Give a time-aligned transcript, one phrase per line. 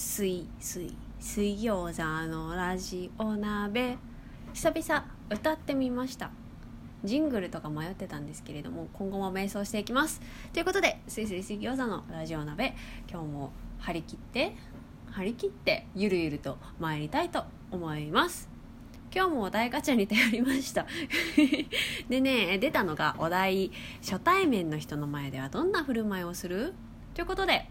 [0.00, 3.98] 水水水餃子のラジオ鍋。
[4.54, 6.30] 久々歌ってみました。
[7.04, 10.22] ジングルとか迷ってたんですけれども今後も瞑想していきます。
[10.54, 12.74] ということで水水水餃子のラジオ鍋
[13.10, 14.56] 今日も張り切って
[15.10, 18.48] 張り切ってゆるゆると参りたいと思います。
[19.14, 20.86] 今日もお題ガチャに頼りました。
[22.08, 23.70] でね出たのがお題
[24.00, 26.72] 初対面の人の前ではどんな振る舞いをする？
[27.12, 27.68] ということで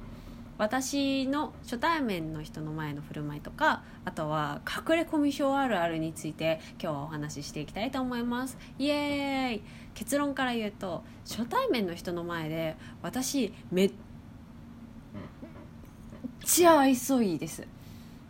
[0.59, 8.57] 私の初対面の人の前の振る舞いとかあとは隠れコミュ障あるあるについて今日はお話ししていきたいと思います。
[8.77, 9.61] イエーイ！
[9.93, 13.91] 結論から言うと初対面の人の前で私めっ
[16.43, 17.65] ちゃ愛想いいです。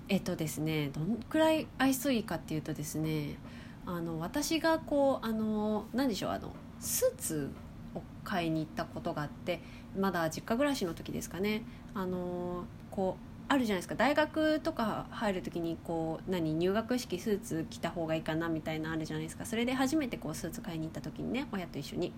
[0.07, 3.39] えっとですねどんくらい愛想いいかっていうとですね
[3.87, 7.51] あの私がこうあの何でしょうあのスーツ
[7.95, 9.61] を買いに行ったことがあって
[9.97, 11.63] まだ実家暮らしの時ですかね。
[11.93, 13.95] あのこうあるじゃないですか。
[13.95, 19.45] 大学とか入る時にこう何入学式スーツ着た方がいいかなみたいなあるじゃないですか。
[19.45, 22.13] それで初めてこうスーツ買いに行った時にね親と一緒に。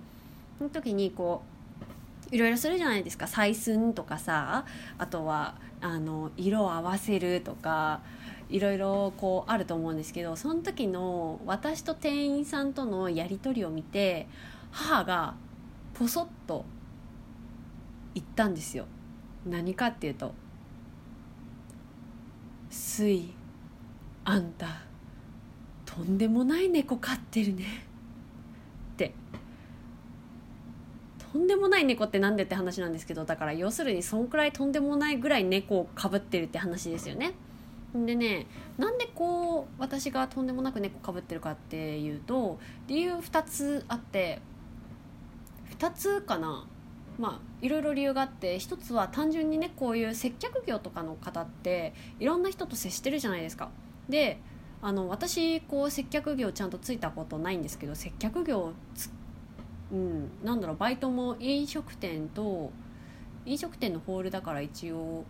[0.57, 1.41] その時にこ
[2.31, 3.25] ういろいろするじゃないですか。
[3.25, 4.65] 採寸とかさ
[4.97, 8.01] あとはあの色を合わせるとか
[8.49, 14.27] いろいろこうあると思うんですけどその時の私と店員さんとのやり取りを見て
[14.71, 15.33] 母が
[15.93, 16.65] ポソッと
[18.13, 18.85] 言ったんですよ。
[19.45, 20.33] 何かっていうと
[22.69, 23.33] 「すい
[24.23, 24.67] あんた
[25.85, 27.65] とんでもない猫飼ってるね」
[28.93, 29.13] って。
[31.31, 37.33] とんでもない猫ってなんでって話なんですけどだから要するにそんくらいとんでもないぐらい猫をかぶってるって話ですよね。
[37.93, 44.41] でねなんでこう私がとんでもなく猫かぶってるかっていうと理由2つあって
[45.77, 46.67] 2つかな。
[47.21, 53.69] まあいろいろ理由があって一つは単純にねこういう接客業とかの方っていろんな人と接してるじゃないですか。
[54.09, 54.39] で
[54.81, 58.73] あの私こう接客業ちゃんとついたことないんですけど接客業
[59.91, 62.71] うん、なんだろうバイトも飲食店と
[63.45, 65.25] 飲食店のホールだから一応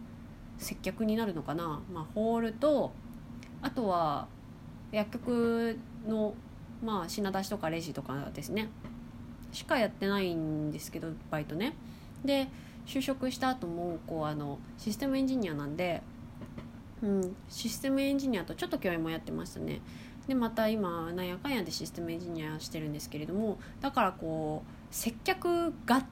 [0.57, 2.91] 接客になるのかな、まあ、ホールと
[3.61, 4.27] あとは
[4.91, 6.35] 薬局の、
[6.83, 8.69] まあ、品出しとかレジとかですね
[9.51, 11.73] しかやってないんですけどバイトね。
[12.23, 12.47] で
[12.85, 16.01] 就職した後もこうあのシステムエンジニアなんで、
[17.01, 19.81] うん、システムエンジニアとちょっと教員もやってましたね。
[20.27, 26.05] でまた今なんやかんやでシステムエンジニアしてるんですけれどもだからこう接客が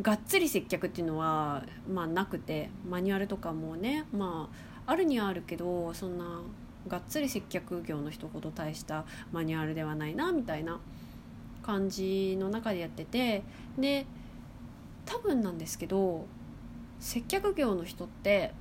[0.00, 4.50] がっつり接客っていうのは、まあ、なくてマニュアルとかもねま
[4.86, 6.42] ああるにはあるけどそんな
[6.86, 10.78] がっつり接客業の人ほど大したマニュアルではないなみたいな
[11.66, 13.42] 感じの中でやってて
[13.76, 14.06] で
[15.04, 16.26] 多分なんですけど
[17.00, 18.52] 接客業の人って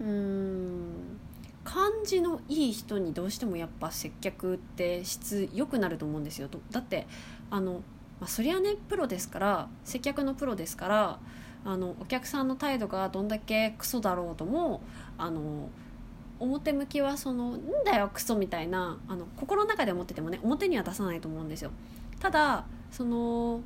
[0.00, 1.18] うーん
[1.62, 6.48] 感じのいい人にどうしてもやっぱ接客って質良くなると思うんですよ。
[6.70, 7.06] だって
[7.50, 7.82] あの、
[8.20, 11.18] まあ、そりゃねプロですから接客のプロですから
[11.64, 14.80] あのお客さんの態度がどんだけクソだろうとも
[15.18, 15.68] あの
[16.40, 21.70] 表向きはその「んだよクソ」みたいなあの心の中で思っててもね表には出さないと思うんですよ。
[22.20, 23.60] ただその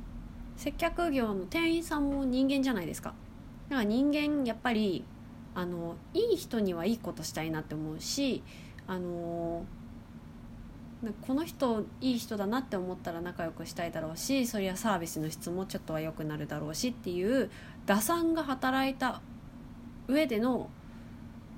[0.57, 3.13] 接客業の店員さんも人間じゃないですか。
[3.69, 5.03] だから人間やっぱり
[5.55, 8.43] あのいい人にはいいことしたいなって思うし
[8.87, 9.65] あの
[11.27, 17.49] この人いい人だなって思ったら仲良くしたいだろうしそりゃサービスの質もちょっとは良くなるだろうしっていう
[17.85, 19.21] 打算が働いた
[20.07, 20.69] 上での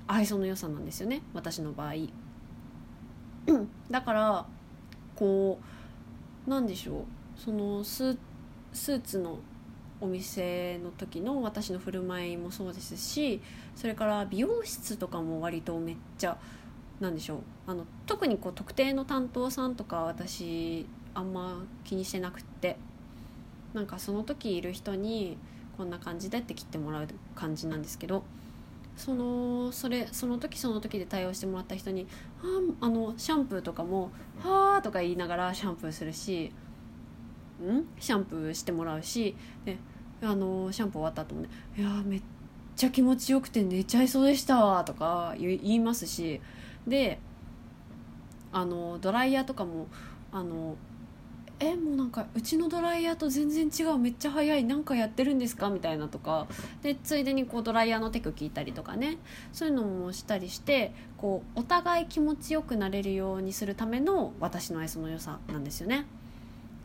[0.06, 1.94] 愛想の良さなんですよね私の場合。
[3.90, 4.46] だから
[5.14, 5.60] こ
[6.46, 7.04] うなんでしょう
[7.36, 8.16] そのス
[8.72, 9.38] スーツの
[10.00, 13.40] お店の時の私の振る舞いもそうですし
[13.74, 16.36] それから美容室とかも割とめっちゃ
[17.00, 22.76] なんでしょうあの特にこう特定の担当さんとか私あんま気にしてなくって
[23.72, 25.38] なんかその時いる人に
[25.76, 28.22] こんな感じでって切ってもらう感じなんですけど
[28.96, 32.06] そのそれその時その時で対応してもらった人に
[32.80, 34.10] 「ああのシャンプーとかも
[34.42, 36.50] 「はあ」とか言いながらシャンプーするし
[37.60, 39.78] 「ん?」シャンプーしてもらうしで
[40.22, 42.22] あのシャンプー終わった後もね「いやめっ
[42.74, 46.40] ちゃ気持ちよくて寝ちゃいそうでしたわ」とか言いますし
[46.86, 47.18] で
[48.52, 49.88] あのドライヤーとかも
[50.32, 50.76] あの
[51.58, 55.70] えもうなんかうちのドライヤーと全然違うめっちゃ早い何かやってるんですか？
[55.70, 56.46] みたいなとか。
[56.82, 59.16] でついでにこうドライヤーのテク聞いたりとかね。
[59.54, 66.04] そういうのもしたりしてこうお互い気持ちよくなれるようにするための私の愛想の良さなんですよね。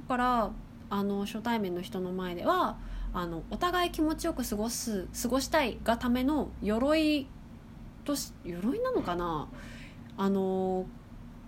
[0.08, 0.52] だから
[0.90, 2.78] あの初対面の人の前では
[3.14, 7.28] あのお互い気持ちよく過ごす過ごしたいがための鎧
[8.06, 9.50] とし鎧なのかな？
[10.18, 10.86] あの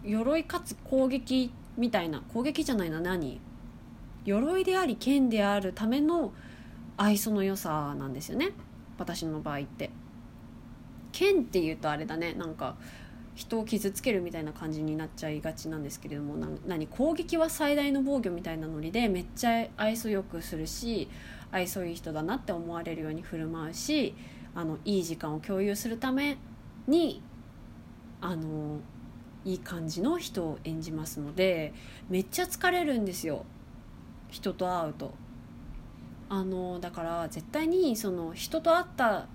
[0.03, 3.41] 鎧かつ攻撃みたいな攻撃じゃないな何？
[4.25, 6.31] 鎧であり剣であるための
[6.97, 8.51] 愛想の良さなんですよね。
[8.97, 9.89] 私の場合って。
[11.11, 12.33] 剣っていうとあれだね。
[12.33, 12.75] なんか
[13.35, 16.87] 人を傷つけるみたいな感じになっちゃいがちなんですけれどもな何？
[16.87, 21.09] 攻撃は最大の防御みたいなノリでめっちゃ愛想よくするし
[21.51, 24.15] 愛想いい人だなって思われるように振る舞うし
[24.55, 26.37] あのいい時間を共有するため
[26.87, 27.23] に
[28.21, 28.79] あの
[29.45, 31.73] いい感じの人を演じますので
[32.09, 33.45] めっちゃ疲れるんですよ。
[34.29, 35.13] 人と会うと。
[36.29, 39.27] あのだから絶対にその人と会った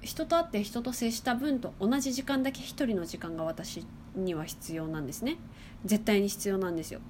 [0.00, 3.84] 人と会って人と接した分と同じ時間だけ一人の時間が私
[4.14, 5.36] には必要なんですね。
[5.84, 7.00] 絶対に必要なんですよ。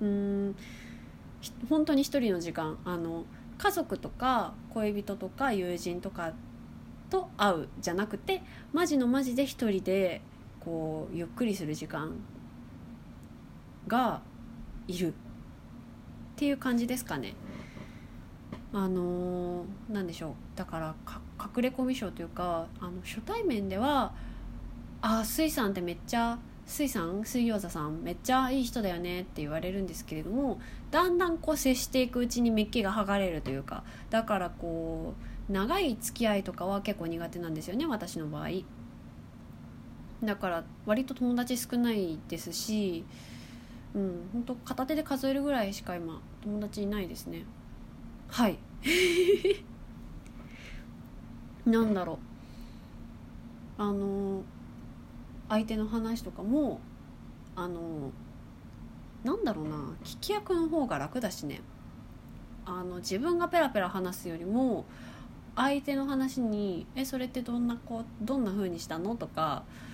[0.00, 0.54] うん
[1.68, 3.24] 本当に一人の時間あの
[3.58, 6.32] 家族とか恋人とか友人とか
[7.10, 8.42] と会うじゃなくて
[8.72, 10.20] マジのマジで一人で
[10.64, 12.12] こうゆっくりする時間
[13.86, 14.22] が
[14.88, 15.12] いるっ
[16.36, 17.34] ていう感じですかね。
[18.72, 20.94] あのー、でしょうだから
[21.38, 24.12] 隠れ込み賞というかあの初対面では
[25.00, 35.14] 「ああ水さんってめっちゃ水さん水餃子さんめっちゃいい人だよね」って言われるんですけれどもだんだんこう接していくうちにメッキが剥がれるというかだからこ
[35.48, 38.48] う長い付き合いとかは結構苦手なんですよね私の場合。
[40.24, 43.04] だから割と友達少ないですし
[43.94, 47.44] うん本当片手で数えるぐらいしか今友達いないですね。
[48.28, 48.58] はい。
[51.64, 52.14] なんだろ
[53.78, 53.82] う。
[53.82, 54.42] あの
[55.48, 56.80] 相手の話とかも
[57.56, 58.10] あの
[59.22, 59.76] なんだろうな。
[60.04, 61.60] 聞き役の方が楽だしね。
[62.66, 64.84] あの自分がペラペラ話すよりも
[65.54, 69.62] 相手の話に「えそれってどんなこどんな風にしたの?」とか「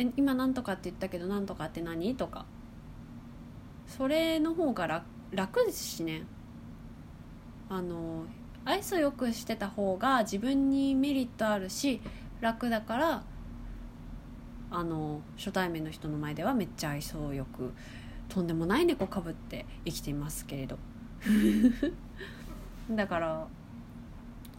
[0.00, 2.46] え今何とかって言ったけど何とかって何?」とか。
[3.86, 5.02] それの方が
[5.32, 6.22] 楽ですしね。
[7.68, 8.24] あの
[8.64, 12.00] 愛想よくしてた方が自分にメリットあるし
[12.40, 13.22] 楽だから
[14.70, 17.72] あの初対面の人の前ではめっちゃ愛想よく
[18.28, 20.78] とんでもない猫かぶって生きていますけれど。
[22.90, 23.46] だから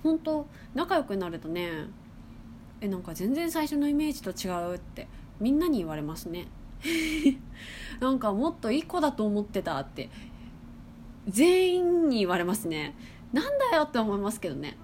[0.03, 1.87] 本当仲良くなるとね
[2.81, 5.07] えなんか全然最初のイメージと違うって
[5.41, 6.47] みんなに言われますね。
[7.99, 10.09] なんかもっといい子だと思ってたって。
[11.27, 12.95] 全員に言われますね。
[13.33, 14.77] なんだよって思いますけどね。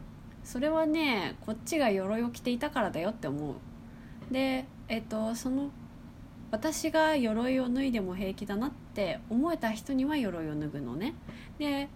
[0.43, 4.33] それはねこっちが鎧を着ていたからだよって思う。
[4.33, 5.71] でえっとその
[6.51, 11.15] 私が鎧を脱いでも平気だなって思えた人には鎧を脱ぐのね。
[11.57, 11.89] で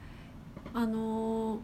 [0.73, 1.59] あのー、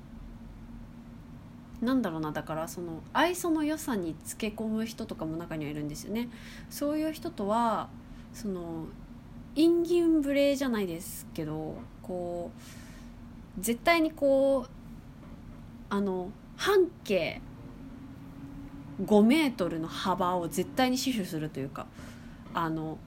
[1.82, 6.30] なんだろうなだからその愛想の良さにつけ込む人とかも中にはいるんですよね。
[6.70, 7.90] そういう人とは
[8.34, 8.86] その
[9.56, 12.52] インギンブレじゃないですけどこ
[13.58, 14.70] う絶対にこう
[15.90, 17.42] あの半径
[19.04, 21.88] 5メートルの幅を絶対に死守するというか
[22.54, 22.98] あの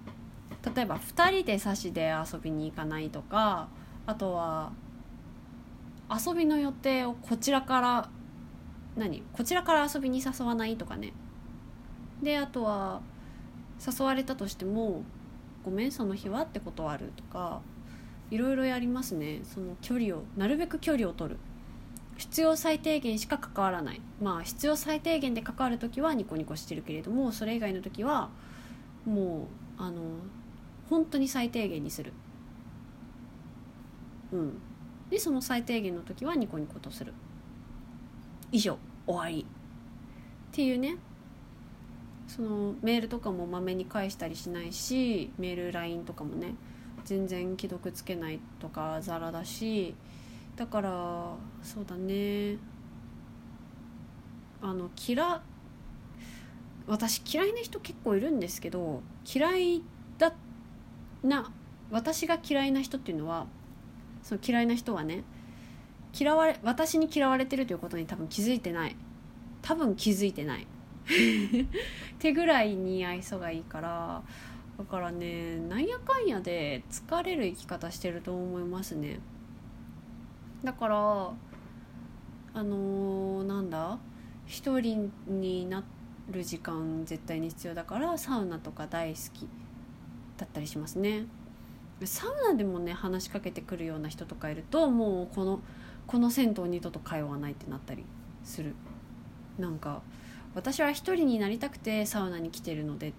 [0.74, 3.68] 例えば2人で差しで遊びに行かないとか
[4.06, 4.72] あとは
[6.10, 8.08] 遊びの予定をこちらから
[8.96, 9.22] 何？
[9.32, 11.12] こちらから遊びに誘わないとかね。
[12.22, 13.00] であとは
[13.84, 15.02] 誘われたとしても
[15.64, 17.62] 「ごめんその日は」って断るとか
[18.30, 19.40] いろいろやりますね。
[19.44, 21.40] その距離をなるべく距離を取る。
[22.18, 24.00] 必要最低限しか関わらない。
[24.20, 28.28] まあ必要最低限で関わる時はニコニコしてるけれどもそれ以外の時は
[29.06, 30.02] もうあの
[30.90, 32.12] 本当に最低限にする。
[34.32, 34.58] うん。
[35.08, 37.14] でその最低限の時はニコニコとする。
[38.52, 40.96] 以上終わりっていうね。
[42.26, 46.54] そのメールとかもまめに返したりしないしメール LINE とかもね
[47.04, 49.96] 全然既読つけないとかザラだし
[50.54, 52.58] だからそうだね。
[54.62, 55.42] あの嫌
[56.86, 59.02] 私嫌いな人結構いるんですけど
[59.32, 59.82] 嫌い
[60.18, 60.32] だ
[61.22, 61.50] な
[61.90, 63.46] 私が嫌いな人っていうのは
[64.22, 65.24] その嫌いな人はね
[66.18, 68.96] 嫌われ私に嫌われてるということに多分気づいてない。
[69.62, 70.62] 多分気づいてない。
[70.64, 70.66] っ
[72.18, 74.22] てぐらいに愛想がいいから
[74.78, 79.20] だからねなんやかんやで疲れる生き方してると思いますね。
[80.62, 80.96] だから
[82.52, 83.98] あのー、なんだ？
[84.46, 85.84] 一人にな
[86.28, 89.48] る時間絶対に必要だからサウナとか大好き
[90.36, 91.26] だったりしますね。
[92.04, 95.60] サウナでもね話しかけてくるような人とかいるともうこの
[96.10, 98.04] この銭湯二度と通わないってなったり
[98.42, 98.74] する。
[99.60, 100.02] なんか
[100.56, 103.12] 私は一人になりたくてサウナに来てるのでっ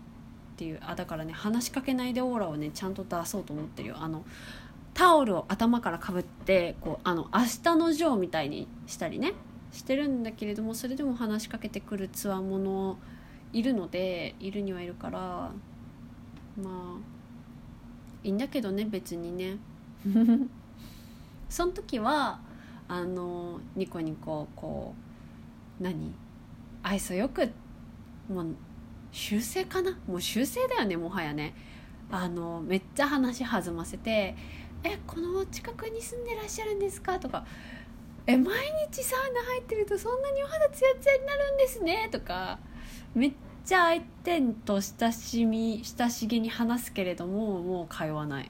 [0.58, 3.96] ていうあだからね話しかけないでオーラをねちゃんと出そうと思ってるよ。
[3.98, 4.26] あの
[4.94, 9.36] タオルを頭からかぶってこうあの明日のジョーみたいにしたりね
[9.72, 12.98] してるんだけれどもそれでも話しかけてくるつわもの
[13.54, 15.54] いるのでいるにはいるからま
[16.66, 16.98] あ
[18.22, 19.60] いいんだけどね別にね。
[21.48, 22.42] その時は
[22.94, 24.94] あのニコニコこ
[25.80, 26.14] う何？
[26.84, 27.50] 愛想よく
[28.28, 28.54] もう
[29.14, 29.98] 修正かな？
[30.08, 31.56] もう修正だよねもはやね。
[32.12, 34.36] あのめっちゃ話弾ませて
[34.84, 37.46] 「えこの近くに住んでらっしゃるんですか?」とか
[38.28, 38.58] 「え毎
[38.92, 42.60] 日サウナ入ってるとそんなにお肌ツヤツヤになるんですね」とか
[43.16, 43.34] めっ
[43.64, 48.50] ちゃ相手と親しみ親しげに話すけれどももう通わない。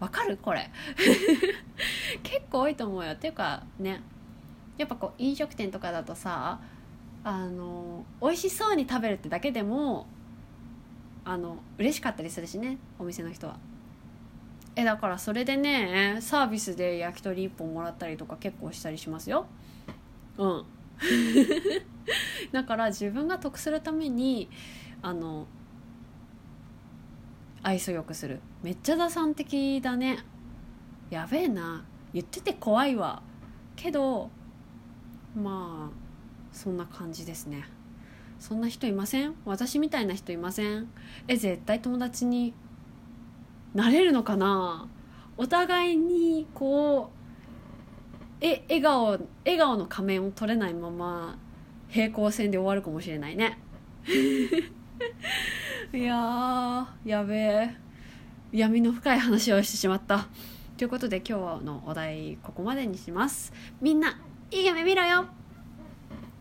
[0.00, 0.36] わかる？
[0.38, 0.70] これ。
[2.22, 3.12] 結構多いと思うよ。
[3.12, 4.00] っていうかね。
[4.78, 6.58] やっぱこう飲食店とかだとさ
[7.22, 10.06] あの美味しそうに食べるってだけでも
[11.22, 12.78] あの嬉しかったりするしね。
[12.98, 13.58] お店の人は。
[14.76, 19.46] えだからそれでねサービスで焼き鳥1本もらったりとか結構したりしますよ。
[20.38, 20.64] うん。
[22.52, 24.48] だから自分が得するために
[25.02, 25.46] あの
[27.62, 28.40] 愛想よくする。
[28.62, 30.18] めっちゃ打算的だね。
[31.10, 31.84] やべえな。
[32.12, 33.22] 言ってて怖いわ。
[33.76, 34.30] けど
[35.36, 35.96] まあ
[36.52, 37.64] そんな感じですね。
[38.38, 39.34] そんな人いません？
[39.44, 40.88] 私みたいな人いません？
[41.28, 42.54] え絶対友達に
[43.74, 44.88] なれるのかな？
[45.36, 49.04] お互いにこうえ笑顔
[49.44, 51.38] 笑顔の仮面を取れないまま
[51.88, 53.58] 平行線で終わるかもしれないね。
[55.92, 57.74] いややべえ。
[58.52, 60.28] 闇の深い話をしてしまった。
[60.76, 63.52] ということで今日のお題ここまでにします。
[63.80, 64.16] みんな
[64.52, 65.39] いい夢見ろよ。